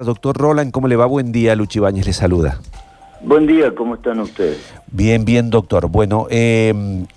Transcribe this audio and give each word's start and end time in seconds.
Doctor 0.00 0.36
Roland, 0.36 0.70
¿cómo 0.70 0.86
le 0.86 0.94
va? 0.94 1.06
Buen 1.06 1.32
día, 1.32 1.56
Luchi 1.56 1.80
Bañez 1.80 2.06
le 2.06 2.12
saluda. 2.12 2.60
Buen 3.20 3.48
día, 3.48 3.74
¿cómo 3.74 3.96
están 3.96 4.20
ustedes? 4.20 4.72
Bien, 4.92 5.24
bien, 5.24 5.50
doctor. 5.50 5.88
Bueno, 5.88 6.28
eh, 6.30 6.72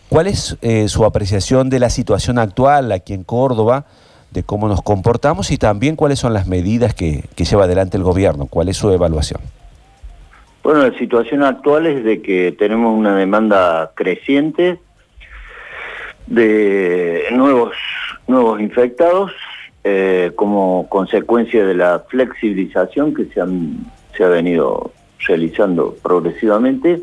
¿cuál 0.09 0.25
es 0.25 0.57
eh, 0.63 0.87
su 0.87 1.05
apreciación 1.05 1.69
de 1.69 1.77
la 1.77 1.91
situación 1.91 2.39
actual 2.39 2.91
aquí 2.91 3.13
en 3.13 3.23
Córdoba, 3.23 3.85
de 4.31 4.41
cómo 4.41 4.67
nos 4.67 4.81
comportamos 4.81 5.51
y 5.51 5.59
también 5.59 5.95
cuáles 5.95 6.17
son 6.17 6.33
las 6.33 6.47
medidas 6.47 6.95
que, 6.95 7.25
que 7.35 7.45
lleva 7.45 7.65
adelante 7.65 7.97
el 7.97 8.03
gobierno? 8.03 8.47
¿Cuál 8.47 8.67
es 8.67 8.77
su 8.77 8.89
evaluación? 8.89 9.41
Bueno, 10.63 10.81
la 10.81 10.97
situación 10.97 11.43
actual 11.43 11.85
es 11.85 12.03
de 12.03 12.23
que 12.23 12.51
tenemos 12.51 12.97
una 12.97 13.15
demanda 13.15 13.91
creciente 13.93 14.79
de 16.25 17.25
nuevos, 17.31 17.75
nuevos 18.25 18.59
infectados 18.59 19.31
eh, 19.83 20.31
como 20.35 20.87
consecuencia 20.89 21.65
de 21.65 21.73
la 21.73 21.99
flexibilización 22.07 23.13
que 23.13 23.25
se, 23.25 23.41
se 24.15 24.23
ha 24.23 24.27
venido 24.27 24.91
realizando 25.25 25.95
progresivamente. 26.01 27.01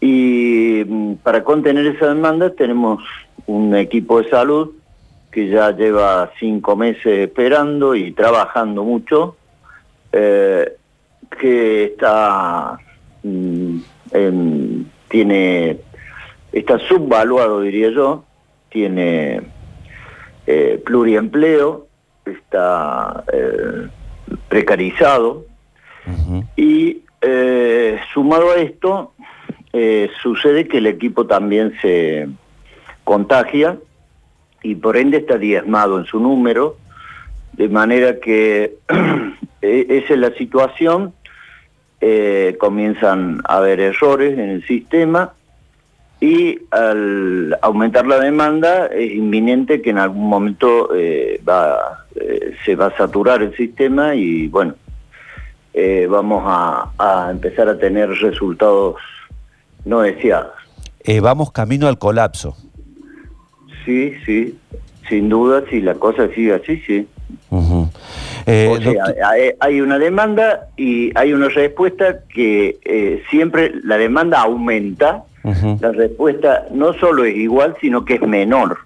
Y 0.00 0.82
mm, 0.86 1.14
para 1.22 1.44
contener 1.44 1.86
esa 1.86 2.08
demanda 2.08 2.50
tenemos 2.50 3.02
un 3.46 3.74
equipo 3.76 4.20
de 4.20 4.30
salud 4.30 4.70
que 5.30 5.48
ya 5.48 5.70
lleva 5.70 6.32
cinco 6.40 6.74
meses 6.74 7.28
esperando 7.28 7.94
y 7.94 8.12
trabajando 8.12 8.82
mucho, 8.82 9.36
eh, 10.12 10.76
que 11.38 11.84
está, 11.84 12.76
mm, 13.22 13.78
tiene, 15.08 15.78
está 16.52 16.78
subvaluado, 16.80 17.60
diría 17.60 17.90
yo, 17.90 18.24
tiene 18.70 19.40
eh, 20.46 20.82
pluriempleo, 20.84 21.86
está 22.24 23.24
eh, 23.32 23.88
precarizado. 24.48 25.46
Y 26.56 27.02
eh, 27.20 28.00
sumado 28.12 28.50
a 28.52 28.56
esto 28.56 29.12
sucede 30.22 30.66
que 30.66 30.78
el 30.78 30.86
equipo 30.86 31.26
también 31.26 31.74
se 31.80 32.28
contagia 33.04 33.78
y 34.62 34.74
por 34.74 34.96
ende 34.96 35.18
está 35.18 35.38
diezmado 35.38 35.98
en 35.98 36.06
su 36.06 36.18
número, 36.18 36.76
de 37.52 37.68
manera 37.68 38.18
que 38.18 38.78
e-, 39.62 39.86
esa 39.88 40.14
es 40.14 40.18
la 40.18 40.32
situación, 40.34 41.14
comienzan 42.58 43.40
a 43.44 43.58
haber 43.58 43.78
errores 43.78 44.38
en 44.38 44.48
el 44.48 44.66
sistema 44.66 45.34
y 46.20 46.58
al 46.70 47.58
aumentar 47.62 48.06
la 48.06 48.20
demanda 48.20 48.86
es 48.86 49.12
inminente 49.12 49.80
que 49.80 49.90
en 49.90 49.98
algún 49.98 50.28
momento 50.28 50.94
eh, 50.94 51.40
va, 51.48 52.04
eh, 52.14 52.54
se 52.64 52.76
va 52.76 52.86
a 52.86 52.96
saturar 52.96 53.42
el 53.42 53.56
sistema 53.56 54.14
y 54.14 54.46
bueno, 54.48 54.74
eh, 55.72 56.06
vamos 56.10 56.42
a, 56.46 57.28
empezar 57.30 57.68
a 57.68 57.78
tener 57.78 58.10
resultados 58.10 58.96
no 59.86 60.00
deseados. 60.00 60.52
vamos 61.22 61.52
camino 61.52 61.88
al 61.88 61.98
colapso. 61.98 62.54
Sí, 63.86 64.12
sí, 64.26 64.58
sin 65.08 65.30
duda, 65.30 65.64
si 65.70 65.80
la 65.80 65.94
cosa 65.94 66.28
sigue 66.34 66.52
así, 66.52 66.76
sí. 66.86 67.08
o 67.48 67.88
sea, 68.46 69.04
hay 69.58 69.80
una 69.80 69.98
demanda 69.98 70.68
y 70.76 71.18
hay 71.18 71.32
una 71.32 71.48
respuesta 71.48 72.20
que 72.28 73.22
siempre 73.30 73.72
la 73.82 73.96
demanda 73.96 74.42
aumenta 74.42 75.24
la 75.42 75.92
respuesta 75.92 76.66
no 76.72 76.92
solo 76.94 77.24
es 77.24 77.36
igual, 77.36 77.76
sino 77.80 78.04
que 78.04 78.14
es 78.14 78.22
menor. 78.22 78.78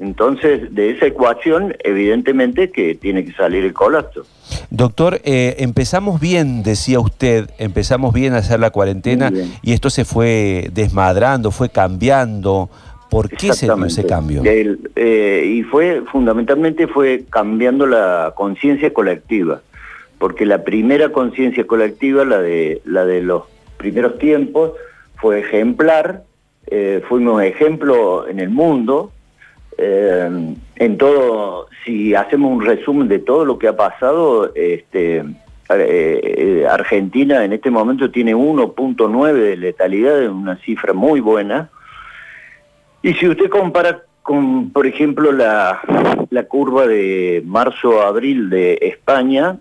Entonces, 0.00 0.74
de 0.74 0.92
esa 0.92 1.06
ecuación, 1.06 1.76
evidentemente 1.84 2.70
que 2.70 2.94
tiene 2.94 3.22
que 3.22 3.32
salir 3.32 3.64
el 3.64 3.74
colapso. 3.74 4.24
Doctor, 4.70 5.20
eh, 5.24 5.56
empezamos 5.58 6.20
bien, 6.20 6.62
decía 6.62 7.00
usted, 7.00 7.50
empezamos 7.58 8.14
bien 8.14 8.32
a 8.32 8.38
hacer 8.38 8.60
la 8.60 8.70
cuarentena 8.70 9.30
y 9.62 9.72
esto 9.72 9.90
se 9.90 10.06
fue 10.06 10.70
desmadrando, 10.72 11.50
fue 11.50 11.68
cambiando. 11.68 12.70
¿Por 13.10 13.28
qué 13.28 13.52
se 13.52 13.66
dio 13.66 13.84
ese 13.84 14.06
cambio? 14.06 14.42
Eh, 14.44 15.44
y 15.46 15.62
fue, 15.64 16.02
fundamentalmente, 16.10 16.86
fue 16.86 17.24
cambiando 17.28 17.84
la 17.84 18.32
conciencia 18.36 18.94
colectiva, 18.94 19.60
porque 20.18 20.46
la 20.46 20.62
primera 20.64 21.10
conciencia 21.10 21.66
colectiva, 21.66 22.24
la 22.24 22.40
de, 22.40 22.80
la 22.86 23.04
de 23.04 23.20
los 23.20 23.42
primeros 23.76 24.18
tiempos, 24.18 24.72
fue 25.20 25.40
ejemplar, 25.40 26.24
eh, 26.66 27.02
fuimos 27.08 27.42
ejemplo 27.42 28.28
en 28.28 28.40
el 28.40 28.50
mundo. 28.50 29.12
Eh, 29.76 30.54
en 30.76 30.98
todo, 30.98 31.68
si 31.84 32.14
hacemos 32.14 32.52
un 32.52 32.64
resumen 32.64 33.08
de 33.08 33.18
todo 33.18 33.44
lo 33.44 33.58
que 33.58 33.68
ha 33.68 33.76
pasado, 33.76 34.52
este, 34.54 35.24
eh, 35.70 36.66
Argentina 36.68 37.44
en 37.44 37.52
este 37.52 37.70
momento 37.70 38.10
tiene 38.10 38.34
1.9 38.34 39.32
de 39.32 39.56
letalidad, 39.56 40.28
una 40.28 40.56
cifra 40.56 40.92
muy 40.92 41.20
buena. 41.20 41.70
Y 43.02 43.14
si 43.14 43.28
usted 43.28 43.48
compara 43.48 44.02
con, 44.22 44.70
por 44.70 44.86
ejemplo, 44.86 45.32
la, 45.32 45.80
la 46.30 46.44
curva 46.44 46.86
de 46.86 47.42
marzo-abril 47.46 48.50
de 48.50 48.78
España, 48.82 49.58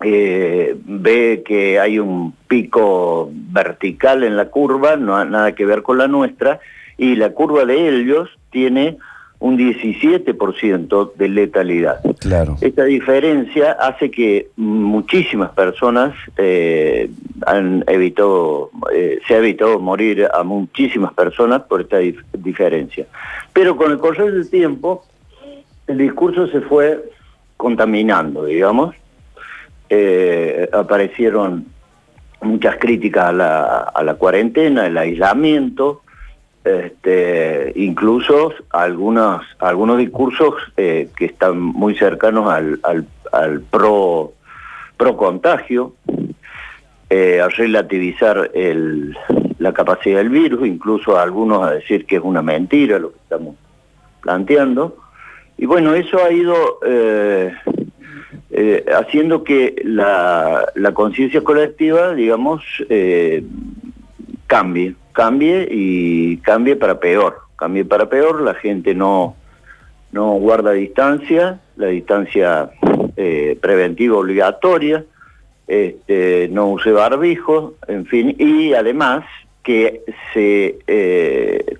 eh, 0.00 0.76
ve 0.84 1.42
que 1.46 1.80
hay 1.80 1.98
un 1.98 2.34
pico 2.48 3.30
vertical 3.32 4.24
en 4.24 4.36
la 4.36 4.50
curva, 4.50 4.96
no 4.96 5.16
ha 5.16 5.24
nada 5.24 5.54
que 5.54 5.64
ver 5.64 5.82
con 5.82 5.98
la 5.98 6.08
nuestra, 6.08 6.60
y 6.98 7.16
la 7.16 7.30
curva 7.30 7.64
de 7.64 7.88
ellos 7.88 8.28
tiene 8.50 8.98
un 9.38 9.58
17% 9.58 11.12
de 11.14 11.28
letalidad. 11.28 12.00
Claro. 12.20 12.56
Esta 12.60 12.84
diferencia 12.84 13.72
hace 13.72 14.10
que 14.10 14.48
muchísimas 14.56 15.50
personas 15.50 16.14
eh, 16.38 17.10
han 17.46 17.84
evitado, 17.86 18.70
eh, 18.94 19.18
se 19.26 19.34
ha 19.34 19.38
evitado 19.38 19.78
morir 19.78 20.26
a 20.32 20.42
muchísimas 20.42 21.12
personas 21.12 21.62
por 21.62 21.82
esta 21.82 21.98
diferencia. 22.32 23.06
Pero 23.52 23.76
con 23.76 23.92
el 23.92 23.98
correr 23.98 24.32
del 24.32 24.48
tiempo, 24.48 25.04
el 25.86 25.98
discurso 25.98 26.46
se 26.48 26.62
fue 26.62 27.04
contaminando, 27.58 28.44
digamos, 28.44 28.94
eh, 29.88 30.68
aparecieron 30.72 31.66
muchas 32.40 32.76
críticas 32.76 33.26
a 33.26 33.32
la, 33.32 33.62
a 33.94 34.02
la 34.02 34.14
cuarentena, 34.14 34.86
el 34.86 34.98
aislamiento, 34.98 36.02
este, 36.64 37.72
incluso 37.76 38.52
algunos, 38.70 39.42
algunos 39.60 39.98
discursos 39.98 40.54
eh, 40.76 41.08
que 41.16 41.26
están 41.26 41.60
muy 41.60 41.96
cercanos 41.96 42.50
al, 42.52 42.80
al, 43.32 43.60
pro, 43.60 44.32
pro 44.96 45.16
contagio, 45.16 45.94
eh, 47.08 47.40
a 47.40 47.48
relativizar 47.48 48.50
el, 48.52 49.16
la 49.58 49.72
capacidad 49.72 50.18
del 50.18 50.30
virus, 50.30 50.66
incluso 50.66 51.18
algunos 51.18 51.62
a 51.62 51.70
decir 51.70 52.04
que 52.04 52.16
es 52.16 52.22
una 52.22 52.42
mentira 52.42 52.98
lo 52.98 53.12
que 53.12 53.18
estamos 53.18 53.54
planteando. 54.20 54.96
Y 55.56 55.66
bueno, 55.66 55.94
eso 55.94 56.22
ha 56.22 56.32
ido 56.32 56.80
haciendo 58.90 59.44
que 59.44 59.82
la, 59.84 60.72
conciencia 60.94 61.42
colectiva, 61.42 62.14
digamos, 62.14 62.62
eh, 62.88 63.44
cambie, 64.46 64.94
cambie 65.12 65.68
y 65.70 66.38
cambie 66.38 66.76
para 66.76 66.98
peor, 66.98 67.38
cambie 67.56 67.84
para 67.84 68.08
peor, 68.08 68.40
la 68.40 68.54
gente 68.54 68.94
no, 68.94 69.36
no 70.12 70.32
guarda 70.34 70.72
distancia, 70.72 71.60
la 71.76 71.88
distancia 71.88 72.70
eh, 73.16 73.58
preventiva 73.60 74.16
obligatoria, 74.16 75.04
este, 75.66 76.48
no 76.50 76.68
use 76.68 76.92
barbijo, 76.92 77.74
en 77.88 78.06
fin, 78.06 78.36
y 78.38 78.72
además 78.72 79.24
que 79.62 80.02
se 80.32 80.78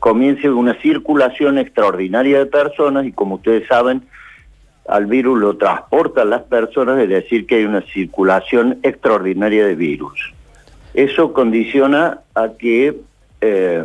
comience 0.01 0.51
una 0.51 0.75
circulación 0.83 1.57
extraordinaria 1.57 2.41
de 2.41 2.47
personas 2.47 3.07
y 3.07 3.13
como 3.13 3.37
ustedes 3.37 3.67
saben, 3.69 4.03
al 4.89 5.07
virus 5.07 5.39
lo 5.39 5.57
transportan 5.57 6.31
las 6.31 6.43
personas, 6.43 6.99
es 6.99 7.09
decir, 7.09 7.47
que 7.47 7.57
hay 7.57 7.65
una 7.65 7.83
circulación 7.83 8.79
extraordinaria 8.83 9.67
de 9.67 9.75
virus. 9.75 10.33
Eso 10.95 11.33
condiciona 11.33 12.21
a 12.35 12.49
que 12.59 12.97
eh, 13.41 13.85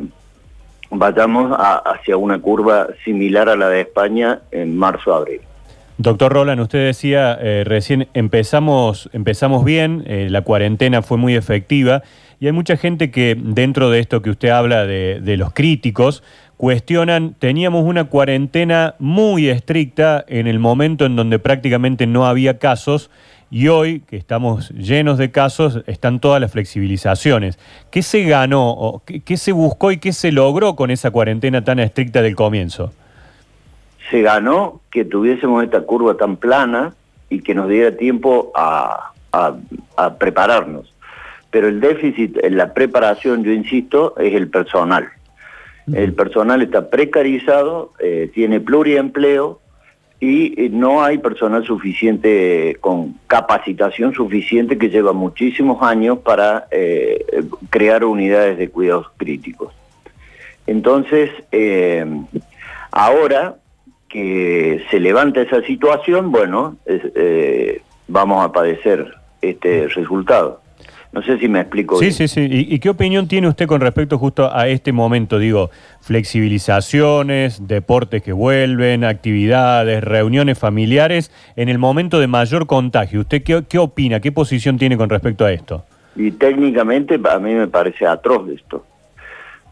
vayamos 0.89 1.51
hacia 1.57 2.17
una 2.17 2.39
curva 2.39 2.87
similar 3.03 3.49
a 3.49 3.55
la 3.55 3.69
de 3.69 3.81
España 3.81 4.39
en 4.51 4.77
marzo-abril. 4.77 5.41
Doctor 5.97 6.33
Roland, 6.33 6.61
usted 6.61 6.85
decía 6.85 7.37
eh, 7.39 7.63
recién 7.65 8.07
empezamos, 8.13 9.09
empezamos 9.13 9.63
bien, 9.63 10.03
eh, 10.07 10.27
la 10.29 10.41
cuarentena 10.41 11.01
fue 11.01 11.17
muy 11.17 11.35
efectiva 11.35 12.01
y 12.39 12.47
hay 12.47 12.53
mucha 12.53 12.75
gente 12.75 13.11
que 13.11 13.37
dentro 13.37 13.91
de 13.91 13.99
esto 13.99 14.21
que 14.21 14.31
usted 14.31 14.49
habla 14.49 14.87
de 14.87 15.37
los 15.37 15.53
críticos, 15.53 16.23
cuestionan, 16.61 17.33
teníamos 17.39 17.85
una 17.85 18.03
cuarentena 18.03 18.93
muy 18.99 19.49
estricta 19.49 20.23
en 20.27 20.45
el 20.45 20.59
momento 20.59 21.07
en 21.07 21.15
donde 21.15 21.39
prácticamente 21.39 22.05
no 22.05 22.27
había 22.27 22.59
casos 22.59 23.09
y 23.49 23.67
hoy, 23.69 24.01
que 24.01 24.15
estamos 24.15 24.69
llenos 24.69 25.17
de 25.17 25.31
casos, 25.31 25.81
están 25.87 26.19
todas 26.19 26.39
las 26.39 26.51
flexibilizaciones. 26.51 27.57
¿Qué 27.89 28.03
se 28.03 28.25
ganó, 28.25 29.01
qué, 29.07 29.37
se 29.37 29.51
buscó 29.53 29.91
y 29.91 29.97
qué 29.97 30.13
se 30.13 30.31
logró 30.31 30.75
con 30.75 30.91
esa 30.91 31.09
cuarentena 31.09 31.63
tan 31.63 31.79
estricta 31.79 32.21
del 32.21 32.35
comienzo? 32.35 32.93
Se 34.11 34.21
ganó 34.21 34.81
que 34.91 35.03
tuviésemos 35.03 35.63
esta 35.63 35.81
curva 35.81 36.15
tan 36.15 36.37
plana 36.37 36.93
y 37.31 37.39
que 37.39 37.55
nos 37.55 37.69
diera 37.69 37.97
tiempo 37.97 38.51
a, 38.53 39.13
a, 39.31 40.13
prepararnos. 40.19 40.93
Pero 41.49 41.69
el 41.69 41.79
déficit 41.79 42.37
en 42.43 42.55
la 42.55 42.71
preparación, 42.75 43.43
yo 43.43 43.51
insisto, 43.51 44.13
es 44.19 44.35
el 44.35 44.47
personal. 44.47 45.09
El 45.93 46.13
personal 46.13 46.61
está 46.61 46.89
precarizado, 46.89 47.91
eh, 47.99 48.29
tiene 48.33 48.59
pluriempleo 48.59 49.59
y 50.19 50.61
eh, 50.61 50.69
no 50.69 51.03
hay 51.03 51.17
personal 51.17 51.65
suficiente 51.65 52.77
con 52.79 53.15
capacitación 53.27 54.13
suficiente 54.13 54.77
que 54.77 54.89
lleva 54.89 55.13
muchísimos 55.13 55.81
años 55.81 56.19
para 56.19 56.67
eh, 56.71 57.43
crear 57.69 58.05
unidades 58.05 58.57
de 58.57 58.69
cuidados 58.69 59.07
críticos. 59.17 59.73
Entonces, 60.67 61.31
ahora 62.91 63.55
que 64.07 64.83
se 64.91 64.99
levanta 64.99 65.41
esa 65.41 65.61
situación, 65.63 66.31
bueno, 66.31 66.77
vamos 68.07 68.45
a 68.45 68.51
padecer 68.51 69.11
este 69.41 69.87
resultado. 69.87 70.61
No 71.13 71.21
sé 71.21 71.37
si 71.39 71.49
me 71.49 71.59
explico. 71.59 71.99
Sí, 71.99 72.11
sí, 72.11 72.29
sí. 72.29 72.47
¿Y, 72.49 72.79
qué 72.79 72.89
opinión 72.89 73.27
tiene 73.27 73.49
usted 73.49 73.67
con 73.67 73.81
respecto 73.81 74.17
justo 74.17 74.49
a 74.53 74.69
este 74.69 74.93
momento? 74.93 75.39
Digo, 75.39 75.69
flexibilizaciones, 75.99 77.67
deportes 77.67 78.23
que 78.23 78.31
vuelven, 78.31 79.03
actividades, 79.03 80.01
reuniones 80.01 80.57
familiares, 80.57 81.29
en 81.57 81.67
el 81.67 81.79
momento 81.79 82.19
de 82.19 82.27
mayor 82.27 82.65
contagio. 82.65 83.21
¿Usted 83.21 83.43
qué, 83.43 83.77
opina? 83.77 84.21
¿Qué 84.21 84.31
posición 84.31 84.77
tiene 84.77 84.95
con 84.95 85.09
respecto 85.09 85.43
a 85.43 85.51
esto? 85.51 85.83
Y 86.15 86.31
técnicamente 86.31 87.19
a 87.29 87.39
mí 87.39 87.55
me 87.55 87.67
parece 87.67 88.05
atroz 88.05 88.49
esto. 88.49 88.85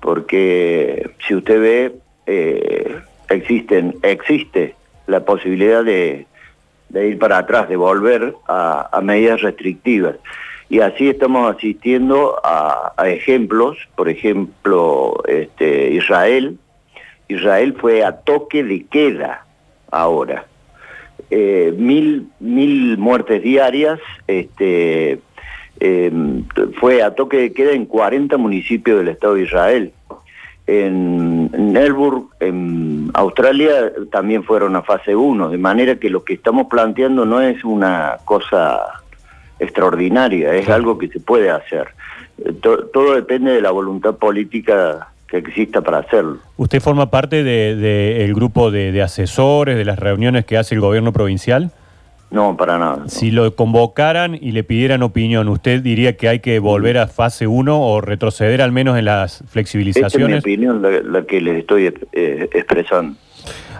Porque 0.01 1.09
si 1.25 1.35
usted 1.35 1.61
ve, 1.61 1.95
eh, 2.25 2.97
existen, 3.29 3.95
existe 4.01 4.75
la 5.07 5.21
posibilidad 5.21 5.85
de, 5.85 6.25
ir 6.93 7.17
para 7.17 7.37
atrás, 7.37 7.69
de 7.69 7.77
volver 7.77 8.33
a 8.45 8.99
medidas 9.01 9.41
restrictivas. 9.41 10.15
Y 10.69 10.81
así 10.81 11.09
estamos 11.09 11.55
asistiendo 11.55 12.39
a, 12.43 12.93
ejemplos, 13.07 13.77
por 13.95 14.07
ejemplo, 14.07 15.15
este, 15.27 15.91
Israel. 15.93 16.59
Israel 17.27 17.75
fue 17.79 18.03
a 18.03 18.17
toque 18.17 18.63
de 18.63 18.85
queda 18.85 19.45
ahora. 19.89 20.45
Eh, 21.31 21.73
mil, 21.75 22.27
mil 22.39 22.99
muertes 22.99 23.41
diarias, 23.41 23.99
este, 24.27 25.19
em, 25.79 26.45
fue 26.79 27.01
a 27.01 27.15
toque 27.15 27.37
de 27.37 27.53
queda 27.53 27.71
en 27.71 27.85
40 27.85 28.37
municipios 28.37 28.99
del 28.99 29.07
Estado 29.07 29.35
de 29.35 29.43
Israel. 29.43 29.91
En 30.67 31.73
Melbourne, 31.73 32.27
en 32.39 33.09
Australia, 33.15 33.91
también 34.11 34.43
fueron 34.43 34.75
a 34.75 34.83
fase 34.83 35.15
1, 35.15 35.49
de 35.49 35.57
manera 35.57 35.95
que 35.95 36.11
lo 36.11 36.23
que 36.23 36.33
estamos 36.33 36.67
planteando 36.67 37.25
no 37.25 37.41
es 37.41 37.63
una 37.63 38.17
cosa 38.25 39.01
extraordinaria, 39.59 40.53
es 40.55 40.69
algo 40.69 40.97
que 40.97 41.07
se 41.07 41.19
puede 41.19 41.49
hacer. 41.49 41.87
Eh, 42.43 42.53
todo 42.61 43.15
depende 43.15 43.51
de 43.51 43.61
la 43.61 43.71
voluntad 43.71 44.15
política 44.15 45.09
que 45.29 45.37
exista 45.37 45.81
para 45.81 45.99
hacerlo. 45.99 46.37
¿Usted 46.57 46.81
forma 46.81 47.09
parte 47.09 47.43
del 47.43 47.79
de, 47.79 48.31
grupo 48.33 48.71
de, 48.71 49.01
asesores, 49.01 49.77
de 49.77 49.85
las 49.85 49.99
reuniones 49.99 50.45
que 50.45 50.57
hace 50.57 50.75
el 50.75 50.81
gobierno 50.81 51.13
provincial? 51.13 51.71
No, 52.31 52.55
para 52.57 52.77
nada. 52.77 53.07
Si 53.07 53.31
lo 53.31 53.55
convocaran 53.55 54.35
y 54.39 54.51
le 54.51 54.63
pidieran 54.63 55.01
opinión, 55.01 55.47
¿usted 55.47 55.81
diría 55.81 56.15
que 56.15 56.29
hay 56.29 56.39
que 56.39 56.59
volver 56.59 56.99
a 56.99 57.07
fase 57.07 57.47
1 57.47 57.81
o 57.81 58.01
retroceder 58.01 58.61
al 58.61 58.71
menos 58.71 58.97
en 58.97 59.05
las 59.05 59.43
flexibilizaciones? 59.47 60.37
es 60.37 60.45
mi 60.45 60.53
opinión 60.53 60.81
la, 61.11 61.23
que 61.23 61.41
les 61.41 61.57
estoy 61.59 61.87
eh, 61.87 62.49
expresando. 62.53 63.17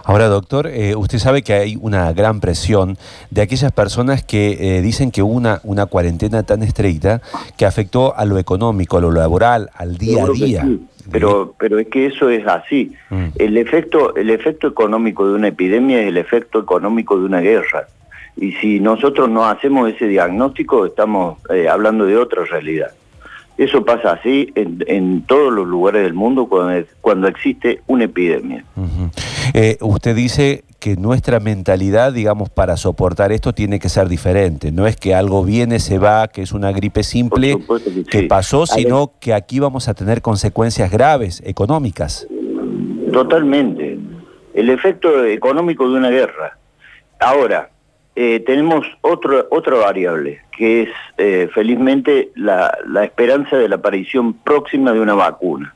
Ahora, 0.10 0.28
doctor, 0.28 0.66
eh, 0.66 0.96
usted 0.96 1.20
sabe 1.20 1.44
que 1.44 1.54
hay 1.54 1.78
una 1.80 2.12
gran 2.14 2.40
presión 2.40 2.98
de 3.30 3.44
aquellas 3.44 3.72
personas 3.72 4.24
que 4.24 4.58
eh, 4.60 4.82
dicen 4.82 5.12
que 5.12 5.22
una, 5.22 5.62
una 5.64 5.86
cuarentena 5.86 6.42
tan 6.42 6.64
estricta 6.64 7.22
que 7.56 7.68
afectó 7.68 8.18
a 8.18 8.26
lo 8.26 8.40
económico, 8.40 8.98
a 8.98 9.02
lo 9.02 9.12
laboral, 9.12 9.70
al 9.76 10.00
día 10.00 10.24
a 10.24 10.30
día. 10.30 10.68
Pero, 11.12 11.54
pero 11.60 11.78
es 11.78 11.90
que 11.90 12.08
eso 12.08 12.28
es 12.32 12.48
así. 12.48 12.92
Mm. 13.12 13.26
El, 13.36 13.58
efecto, 13.58 14.16
el 14.16 14.32
efecto 14.32 14.68
económico 14.68 15.28
de 15.28 15.36
una 15.36 15.50
epidemia 15.50 16.02
es 16.02 16.08
el 16.08 16.18
efecto 16.18 16.60
económico 16.60 17.16
de 17.20 17.26
una 17.26 17.42
guerra. 17.42 17.88
Y 18.36 18.54
si 18.54 18.80
nosotros 18.80 19.30
no 19.30 19.46
hacemos 19.46 19.92
ese 19.92 20.08
diagnóstico, 20.08 20.88
estamos 20.88 21.38
eh, 21.54 21.70
hablando 21.70 22.08
de 22.08 22.18
otra 22.18 22.46
realidad. 22.46 22.90
Eso 23.60 23.84
pasa 23.84 24.14
así 24.14 24.54
en, 24.56 25.24
todos 25.24 25.52
los 25.52 25.68
lugares 25.68 26.04
del 26.04 26.14
mundo 26.14 26.48
cuando, 26.48 26.82
cuando 27.02 27.28
existe 27.28 27.82
una 27.88 28.06
epidemia. 28.06 28.64
Eh, 29.54 29.78
usted 29.82 30.16
dice 30.16 30.64
que 30.80 30.96
nuestra 30.96 31.42
mentalidad, 31.42 32.14
digamos, 32.14 32.50
para 32.50 32.78
soportar 32.78 33.34
esto 33.34 33.52
tiene 33.52 33.80
que 33.80 33.90
ser 33.90 34.08
diferente. 34.08 34.72
No 34.72 34.88
es 34.88 34.96
que 34.96 35.14
algo 35.14 35.44
viene, 35.44 35.80
se 35.80 35.98
va, 35.98 36.30
que 36.30 36.42
es 36.42 36.54
una 36.54 36.72
gripe 36.72 37.04
simple 37.04 37.58
que, 38.10 38.24
pasó, 38.24 38.66
sino 38.66 39.12
que 39.20 39.34
aquí 39.34 39.60
vamos 39.60 39.90
a 39.90 39.94
tener 39.94 40.22
consecuencias 40.22 40.90
graves, 40.90 41.44
económicas. 41.46 42.28
Totalmente. 43.12 44.00
El 44.54 44.70
efecto 44.70 45.26
económico 45.26 45.90
de 45.90 45.98
una 45.98 46.10
guerra. 46.10 46.58
Ahora, 47.20 47.72
eh, 48.22 48.42
tenemos 48.42 48.86
otro, 49.00 49.48
otra 49.50 49.78
variable, 49.78 50.42
que 50.52 50.82
es 50.82 50.90
eh, 51.18 51.48
felizmente 51.54 52.32
la, 52.36 52.70
esperanza 53.02 53.56
de 53.56 53.70
la 53.70 53.78
aparición 53.78 54.34
próxima 54.34 54.92
de 54.92 55.00
una 55.00 55.14
vacuna. 55.14 55.74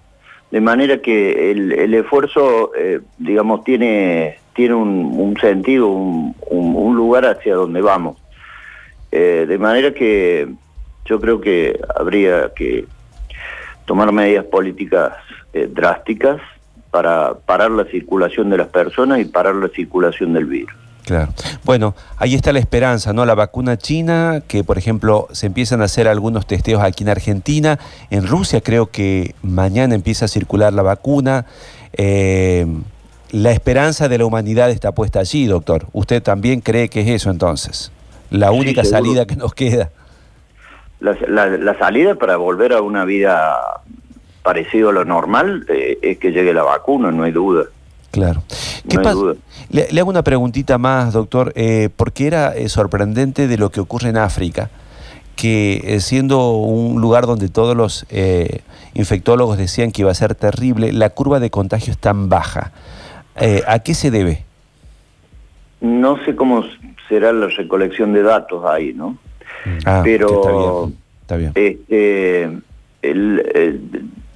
De 0.52 0.60
manera 0.60 0.98
que 0.98 1.52
el, 1.52 1.94
esfuerzo, 1.94 2.74
eh, 2.78 3.00
digamos, 3.18 3.64
tiene, 3.64 4.40
tiene 4.54 4.74
un, 4.76 5.38
sentido, 5.40 5.88
un, 5.88 6.96
lugar 6.98 7.26
hacia 7.28 7.56
donde 7.56 7.80
vamos. 7.80 8.18
de 9.10 9.58
manera 9.58 9.94
que 9.94 10.50
yo 11.06 11.22
creo 11.22 11.40
que 11.40 11.80
habría 11.96 12.52
que 12.54 12.86
tomar 13.86 14.12
medidas 14.12 14.44
políticas 14.44 15.14
drásticas 15.70 16.42
para 16.92 17.36
parar 17.36 17.72
la 17.72 17.86
circulación 17.86 18.50
de 18.50 18.58
las 18.58 18.68
personas 18.68 19.22
y 19.22 19.26
parar 19.26 19.56
la 19.56 19.70
circulación 19.70 20.34
del 20.34 20.46
virus. 20.46 20.83
Claro. 21.04 21.34
Bueno, 21.66 21.96
ahí 22.18 22.34
está 22.34 22.54
la 22.54 22.60
esperanza, 22.60 23.12
¿no? 23.12 23.26
La 23.26 23.36
vacuna 23.36 23.78
china, 23.78 24.42
que 24.48 24.64
por 24.64 24.78
ejemplo 24.78 25.28
se 25.32 25.48
empiezan 25.48 25.82
a 25.82 25.86
hacer 25.86 26.08
algunos 26.08 26.48
testeos 26.48 26.82
aquí 26.82 27.04
en 27.04 27.10
Argentina. 27.10 27.78
En 28.10 28.26
Rusia 28.26 28.62
creo 28.62 28.88
que 28.88 29.36
mañana 29.42 29.96
empieza 29.96 30.26
a 30.26 30.28
circular 30.30 30.72
la 30.72 30.82
vacuna. 30.82 31.46
Eh, 31.94 32.66
la 33.32 33.52
esperanza 33.52 34.08
de 34.08 34.18
la 34.18 34.26
humanidad 34.26 34.70
está 34.70 34.94
puesta 34.94 35.20
allí, 35.20 35.46
doctor. 35.46 35.88
¿Usted 35.92 36.24
también 36.24 36.62
cree 36.62 36.88
que 36.88 37.02
es 37.02 37.10
eso 37.10 37.32
entonces? 37.32 37.92
La 38.30 38.52
única 38.52 38.84
salida 38.84 39.26
que 39.26 39.36
nos 39.36 39.54
queda. 39.54 39.90
La, 41.00 41.78
salida 41.78 42.16
para 42.16 42.38
volver 42.38 42.72
a 42.72 42.82
una 42.82 43.04
vida 43.04 43.82
parecida 44.42 44.90
a 44.90 44.94
lo 44.94 45.04
normal 45.04 45.66
eh, 45.68 45.98
es 46.02 46.18
que 46.18 46.32
llegue 46.32 46.54
la 46.54 46.64
vacuna, 46.64 47.12
no 47.12 47.24
hay 47.24 47.32
duda. 47.32 47.66
Claro. 48.14 48.44
¿Qué 48.88 49.00
Le, 49.72 50.00
hago 50.00 50.10
una 50.12 50.22
preguntita 50.22 50.78
más, 50.78 51.14
doctor, 51.14 51.52
eh, 51.56 51.90
porque 51.96 52.28
era 52.28 52.56
eh, 52.56 52.70
sorprendente 52.70 53.48
de 53.48 53.58
lo 53.58 53.72
que 53.72 53.80
ocurre 53.80 54.10
en 54.10 54.18
África, 54.18 54.70
que 55.36 55.82
eh, 55.84 56.00
siendo 56.00 56.52
un 56.52 57.02
lugar 57.02 57.26
donde 57.26 57.50
todos 57.50 57.76
los 57.76 58.06
infectólogos 58.94 59.58
decían 59.58 59.92
que 59.92 60.04
iba 60.04 60.12
a 60.12 60.14
ser 60.14 60.36
terrible, 60.36 60.94
la 60.94 61.10
curva 61.10 61.40
de 61.40 61.50
contagio 61.50 61.92
es 61.92 61.98
tan 61.98 62.30
baja. 62.30 62.72
¿A 63.66 63.80
qué 63.80 63.96
se 63.96 64.12
debe? 64.12 64.44
No 65.82 66.24
sé 66.24 66.36
cómo 66.36 66.64
será 67.10 67.34
la 67.34 67.48
recolección 67.48 68.14
de 68.14 68.22
datos 68.22 68.64
ahí, 68.64 68.94
¿no? 68.94 69.18
Ah, 69.86 70.02
Pero 70.04 70.92
está 71.22 71.38
bien. 71.38 71.52
Este, 71.56 72.48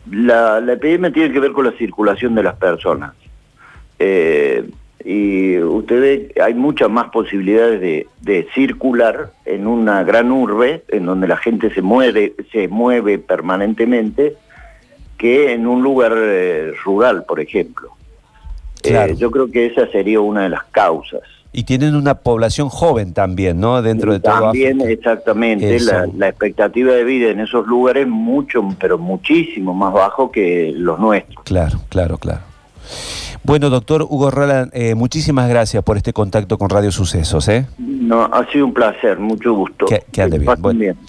la, 0.09 0.61
la 0.61 0.73
epidemia 0.73 1.13
tiene 1.13 1.31
que 1.31 1.39
ver 1.39 1.51
con 1.51 1.65
la 1.65 1.73
circulación 1.73 2.33
de 2.33 2.41
las 2.41 2.55
personas. 2.55 3.13
Eh, 3.99 4.69
y 5.03 5.57
usted 5.59 6.01
ve, 6.01 6.33
hay 6.43 6.53
muchas 6.53 6.89
más 6.89 7.09
posibilidades 7.11 7.79
de, 8.19 8.47
circular 8.53 9.31
en 9.45 9.65
una 9.65 10.03
gran 10.03 10.31
urbe, 10.31 10.83
en 10.89 11.05
donde 11.05 11.27
la 11.27 11.37
gente 11.37 11.73
se 11.73 11.81
mueve, 11.81 12.33
se 12.51 12.67
mueve 12.67 13.17
permanentemente, 13.17 14.35
que 15.17 15.53
en 15.53 15.65
un 15.65 15.81
lugar 15.81 16.13
eh, 16.17 16.73
rural, 16.83 17.23
por 17.25 17.39
ejemplo. 17.39 17.91
Eh, 18.83 19.15
yo 19.17 19.31
creo 19.31 19.49
que 19.49 19.67
esa 19.67 19.87
sería 19.87 20.19
una 20.19 20.43
de 20.43 20.49
las 20.49 20.65
causas. 20.65 21.21
Y 21.53 21.63
tienen 21.63 21.95
una 21.95 22.15
población 22.15 22.69
joven 22.69 23.13
también, 23.13 23.59
¿no? 23.59 23.81
Dentro 23.81 24.11
de 24.11 24.19
todo. 24.19 24.41
También, 24.41 24.81
exactamente. 24.81 25.79
La, 25.79 26.05
la, 26.17 26.27
expectativa 26.27 26.93
de 26.93 27.03
vida 27.03 27.29
en 27.29 27.39
esos 27.39 27.65
lugares 27.65 28.07
mucho, 28.07 28.61
pero 28.79 28.97
muchísimo 28.97 29.73
más 29.73 29.93
bajo 29.93 30.31
que 30.31 30.71
los 30.75 30.99
nuestros. 30.99 31.43
Claro, 31.45 31.79
claro, 31.89 32.17
claro. 32.17 32.41
Bueno, 33.47 33.69
doctor 33.69 34.01
Hugo 34.01 34.29
Roland, 34.29 34.71
eh, 34.73 34.93
muchísimas 34.93 35.47
gracias 35.47 35.81
por 35.81 35.95
este 35.95 36.11
contacto 36.11 36.57
con 36.57 36.67
Radio 36.67 36.91
Sucesos. 36.91 37.47
¿eh? 37.47 37.65
No, 37.77 38.25
ha 38.25 38.45
sido 38.51 38.65
un 38.65 38.73
placer, 38.73 39.17
mucho 39.19 39.53
gusto. 39.53 39.85
Que, 39.85 40.21
ande 40.21 40.37
bien. 40.37 40.97